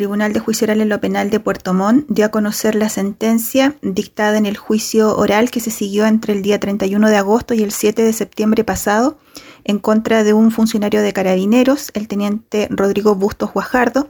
Tribunal 0.00 0.32
de 0.32 0.40
Juicio 0.40 0.64
Oral 0.64 0.80
en 0.80 0.88
lo 0.88 0.98
Penal 0.98 1.28
de 1.28 1.40
Puerto 1.40 1.74
Montt 1.74 2.06
dio 2.08 2.24
a 2.24 2.30
conocer 2.30 2.74
la 2.74 2.88
sentencia 2.88 3.76
dictada 3.82 4.38
en 4.38 4.46
el 4.46 4.56
juicio 4.56 5.14
oral 5.14 5.50
que 5.50 5.60
se 5.60 5.70
siguió 5.70 6.06
entre 6.06 6.32
el 6.32 6.40
día 6.40 6.58
31 6.58 7.10
de 7.10 7.18
agosto 7.18 7.52
y 7.52 7.62
el 7.62 7.70
7 7.70 8.02
de 8.02 8.14
septiembre 8.14 8.64
pasado 8.64 9.18
en 9.62 9.78
contra 9.78 10.24
de 10.24 10.32
un 10.32 10.52
funcionario 10.52 11.02
de 11.02 11.12
carabineros, 11.12 11.90
el 11.92 12.08
teniente 12.08 12.66
Rodrigo 12.70 13.14
Bustos 13.14 13.52
Guajardo, 13.52 14.08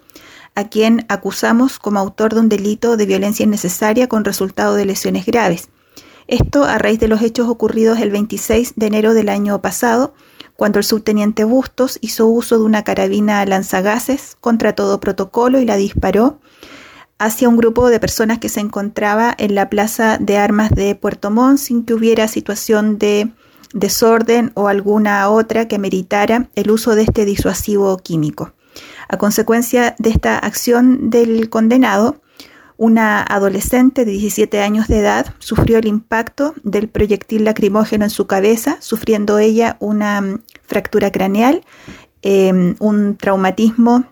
a 0.54 0.68
quien 0.68 1.06
acusamos 1.08 1.80
como 1.80 1.98
autor 1.98 2.34
de 2.34 2.38
un 2.38 2.48
delito 2.48 2.96
de 2.96 3.06
violencia 3.06 3.42
innecesaria 3.42 4.08
con 4.08 4.24
resultado 4.24 4.76
de 4.76 4.84
lesiones 4.84 5.26
graves. 5.26 5.70
Esto 6.28 6.62
a 6.62 6.78
raíz 6.78 7.00
de 7.00 7.08
los 7.08 7.20
hechos 7.20 7.48
ocurridos 7.48 7.98
el 7.98 8.12
26 8.12 8.74
de 8.76 8.86
enero 8.86 9.12
del 9.12 9.28
año 9.28 9.60
pasado, 9.60 10.14
cuando 10.60 10.78
el 10.78 10.84
subteniente 10.84 11.44
Bustos 11.44 11.96
hizo 12.02 12.26
uso 12.26 12.58
de 12.58 12.64
una 12.64 12.84
carabina 12.84 13.42
lanzagases 13.46 14.36
contra 14.42 14.74
todo 14.74 15.00
protocolo 15.00 15.58
y 15.58 15.64
la 15.64 15.76
disparó 15.76 16.38
hacia 17.18 17.48
un 17.48 17.56
grupo 17.56 17.88
de 17.88 17.98
personas 17.98 18.40
que 18.40 18.50
se 18.50 18.60
encontraba 18.60 19.34
en 19.38 19.54
la 19.54 19.70
plaza 19.70 20.18
de 20.20 20.36
armas 20.36 20.70
de 20.72 20.94
Puerto 20.94 21.30
Montt 21.30 21.60
sin 21.60 21.86
que 21.86 21.94
hubiera 21.94 22.28
situación 22.28 22.98
de 22.98 23.30
desorden 23.72 24.52
o 24.52 24.68
alguna 24.68 25.30
otra 25.30 25.66
que 25.66 25.78
meritara 25.78 26.50
el 26.54 26.70
uso 26.70 26.94
de 26.94 27.04
este 27.04 27.24
disuasivo 27.24 27.96
químico. 27.96 28.52
A 29.08 29.16
consecuencia 29.16 29.94
de 29.98 30.10
esta 30.10 30.36
acción 30.36 31.08
del 31.08 31.48
condenado, 31.48 32.20
una 32.80 33.22
adolescente 33.22 34.06
de 34.06 34.12
17 34.12 34.58
años 34.62 34.88
de 34.88 35.00
edad 35.00 35.34
sufrió 35.38 35.76
el 35.76 35.86
impacto 35.86 36.54
del 36.64 36.88
proyectil 36.88 37.44
lacrimógeno 37.44 38.04
en 38.04 38.10
su 38.10 38.26
cabeza, 38.26 38.78
sufriendo 38.80 39.38
ella 39.38 39.76
una 39.80 40.40
fractura 40.70 41.12
craneal, 41.12 41.62
em, 42.22 42.76
un 42.78 43.16
traumatismo 43.16 44.04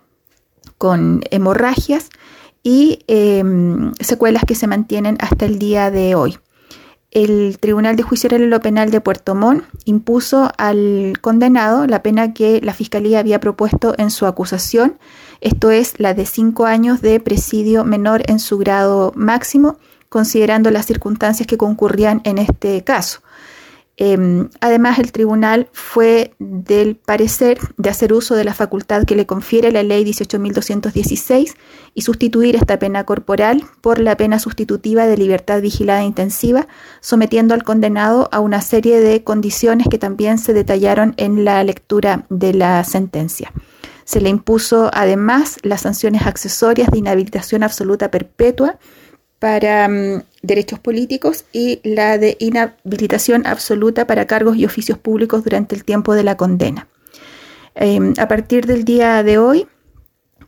con 0.76 1.22
hemorragias 1.30 2.10
y 2.62 2.98
em, 3.06 3.92
secuelas 4.00 4.44
que 4.46 4.54
se 4.54 4.66
mantienen 4.66 5.16
hasta 5.20 5.46
el 5.46 5.58
día 5.58 5.90
de 5.90 6.14
hoy. 6.14 6.36
El 7.10 7.56
Tribunal 7.58 7.96
de 7.96 8.02
Juicio 8.02 8.28
Oral 8.28 8.50
lo 8.50 8.60
Penal 8.60 8.90
de 8.90 9.00
Puerto 9.00 9.34
Montt 9.34 9.64
impuso 9.86 10.52
al 10.58 11.14
condenado 11.22 11.86
la 11.86 12.02
pena 12.02 12.34
que 12.34 12.60
la 12.62 12.74
Fiscalía 12.74 13.20
había 13.20 13.40
propuesto 13.40 13.94
en 13.96 14.10
su 14.10 14.26
acusación 14.26 14.98
esto 15.40 15.70
es 15.70 16.00
la 16.00 16.14
de 16.14 16.26
cinco 16.26 16.66
años 16.66 17.00
de 17.00 17.20
presidio 17.20 17.84
menor 17.84 18.22
en 18.26 18.40
su 18.40 18.58
grado 18.58 19.12
máximo, 19.14 19.78
considerando 20.08 20.70
las 20.70 20.86
circunstancias 20.86 21.46
que 21.46 21.58
concurrían 21.58 22.20
en 22.24 22.38
este 22.38 22.82
caso. 22.82 23.20
Em, 24.00 24.48
además, 24.60 25.00
el 25.00 25.10
tribunal 25.10 25.68
fue 25.72 26.32
del 26.38 26.94
parecer 26.94 27.58
de 27.78 27.90
hacer 27.90 28.12
uso 28.12 28.36
de 28.36 28.44
la 28.44 28.54
facultad 28.54 29.04
que 29.04 29.16
le 29.16 29.26
confiere 29.26 29.72
la 29.72 29.82
ley 29.82 30.04
18.216 30.04 31.56
y 31.94 32.02
sustituir 32.02 32.54
esta 32.54 32.78
pena 32.78 33.02
corporal 33.02 33.64
por 33.80 33.98
la 33.98 34.16
pena 34.16 34.38
sustitutiva 34.38 35.06
de 35.06 35.16
libertad 35.16 35.60
vigilada 35.60 36.04
intensiva, 36.04 36.68
sometiendo 37.00 37.54
al 37.54 37.64
condenado 37.64 38.28
a 38.30 38.38
una 38.38 38.60
serie 38.60 39.00
de 39.00 39.24
condiciones 39.24 39.88
que 39.90 39.98
también 39.98 40.38
se 40.38 40.52
detallaron 40.52 41.14
en 41.16 41.44
la 41.44 41.64
lectura 41.64 42.24
de 42.30 42.54
la 42.54 42.84
sentencia. 42.84 43.52
Se 44.04 44.20
le 44.20 44.28
impuso 44.28 44.90
además 44.94 45.58
las 45.62 45.80
sanciones 45.80 46.22
accesorias 46.22 46.88
de 46.92 46.98
inhabilitación 46.98 47.64
absoluta 47.64 48.12
perpetua 48.12 48.78
para 49.38 49.88
mm, 49.88 50.22
derechos 50.42 50.78
políticos 50.78 51.44
y 51.52 51.80
la 51.84 52.18
de 52.18 52.36
inhabilitación 52.40 53.46
absoluta 53.46 54.06
para 54.06 54.26
cargos 54.26 54.56
y 54.56 54.64
oficios 54.64 54.98
públicos 54.98 55.44
durante 55.44 55.74
el 55.74 55.84
tiempo 55.84 56.14
de 56.14 56.24
la 56.24 56.36
condena. 56.36 56.88
Em, 57.74 58.14
a 58.18 58.26
partir 58.26 58.66
del 58.66 58.84
día 58.84 59.22
de 59.22 59.38
hoy, 59.38 59.66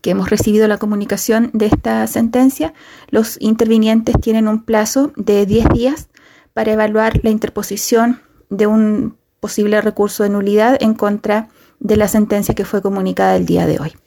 que 0.03 0.11
hemos 0.11 0.31
recibido 0.31 0.67
la 0.67 0.79
comunicación 0.79 1.51
de 1.53 1.67
esta 1.67 2.07
sentencia, 2.07 2.73
los 3.11 3.37
intervinientes 3.41 4.17
tienen 4.21 4.49
un 4.49 4.65
plazo 4.65 5.13
de 5.17 5.47
10 5.47 5.69
días 5.69 6.09
para 6.55 6.73
evaluar 6.73 7.21
la 7.23 7.31
interposición 7.31 8.21
de 8.49 8.67
un 8.67 9.17
posible 9.41 9.81
recurso 9.81 10.23
de 10.23 10.31
nulidad 10.31 10.77
en 10.81 10.95
contra 10.95 11.49
de 11.79 11.97
la 11.97 12.09
sentencia 12.09 12.55
que 12.55 12.65
fue 12.65 12.83
comunicada 12.83 13.37
el 13.37 13.47
día 13.47 13.67
de 13.67 13.79
hoy. 13.79 13.93